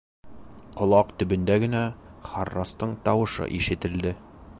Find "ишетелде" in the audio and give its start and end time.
3.61-4.15